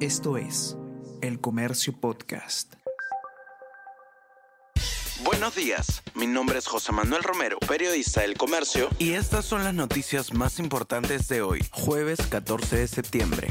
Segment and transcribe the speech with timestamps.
[0.00, 0.76] Esto es
[1.22, 2.74] El Comercio Podcast.
[5.24, 9.72] Buenos días, mi nombre es José Manuel Romero, periodista del Comercio, y estas son las
[9.72, 13.48] noticias más importantes de hoy, jueves 14 de septiembre.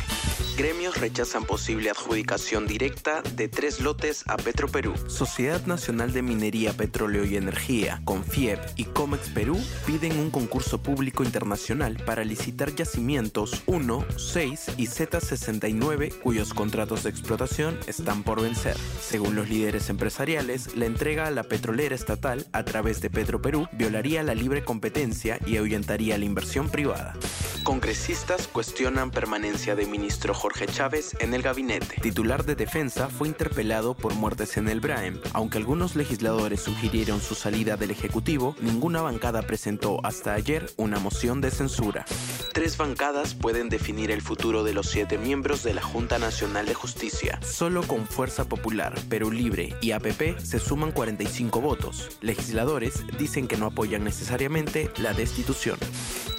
[0.58, 4.94] Gremios rechazan posible adjudicación directa de tres lotes a Petroperú.
[5.08, 11.26] Sociedad Nacional de Minería, Petróleo y Energía, CONFIEP y COMEX Perú piden un concurso público
[11.26, 18.78] internacional para licitar yacimientos 1, 6 y Z69 cuyos contratos de explotación están por vencer.
[19.02, 24.24] Según los líderes empresariales, la entrega a la petrolera estatal a través de Petroperú violaría
[24.24, 27.14] la libre competencia y ahuyentaría la inversión privada.
[27.66, 32.00] Congresistas cuestionan permanencia de ministro Jorge Chávez en el gabinete.
[32.00, 35.20] Titular de defensa fue interpelado por muertes en el Braem.
[35.34, 41.42] Aunque algunos legisladores sugirieron su salida del Ejecutivo, ninguna bancada presentó hasta ayer una moción
[41.42, 42.06] de censura.
[42.54, 46.76] Tres bancadas pueden definir el futuro de los siete miembros de la Junta Nacional de
[46.76, 47.40] Justicia.
[47.42, 52.12] Solo con Fuerza Popular, Perú Libre y APP se suman 45 votos.
[52.22, 55.80] Legisladores dicen que no apoyan necesariamente la destitución.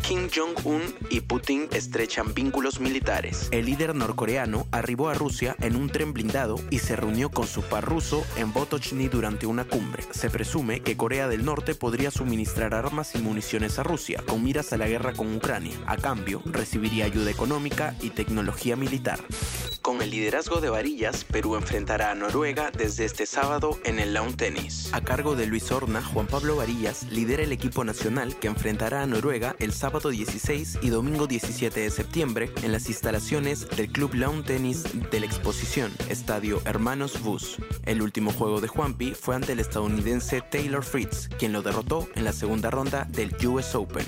[0.07, 3.49] Kim Jong-un y Putin estrechan vínculos militares.
[3.51, 7.63] El líder norcoreano arribó a Rusia en un tren blindado y se reunió con su
[7.63, 10.05] par ruso en Botochny durante una cumbre.
[10.13, 14.73] Se presume que Corea del Norte podría suministrar armas y municiones a Rusia con miras
[14.73, 15.75] a la guerra con Ucrania.
[15.89, 19.19] A cambio, recibiría ayuda económica y tecnología militar.
[19.97, 24.37] Con el liderazgo de Varillas, Perú enfrentará a Noruega desde este sábado en el Lawn
[24.37, 24.93] Tennis.
[24.93, 29.07] A cargo de Luis Horna, Juan Pablo Varillas lidera el equipo nacional que enfrentará a
[29.07, 34.45] Noruega el sábado 16 y domingo 17 de septiembre en las instalaciones del Club Lawn
[34.45, 37.57] Tennis de la exposición Estadio Hermanos Bus.
[37.87, 42.25] El último juego de Juanpi fue ante el estadounidense Taylor Fritz, quien lo derrotó en
[42.25, 44.07] la segunda ronda del US Open.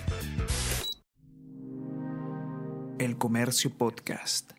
[2.98, 4.57] El Comercio Podcast.